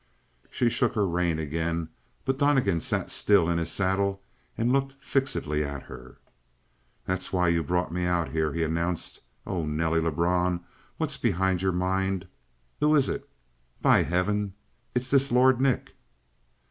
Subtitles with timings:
[0.49, 1.89] She shook her rein again,
[2.25, 4.23] but Donnegan sat still in his saddle
[4.57, 6.17] and looked fixedly at her.
[7.05, 9.21] "That's why you brought me out here," he announced.
[9.45, 10.61] "Oh, Nelly Lebrun,
[10.97, 12.27] what's behind your mind?
[12.79, 13.29] Who is it?
[13.79, 14.55] By heaven,
[14.95, 15.95] it's this Lord Nick!"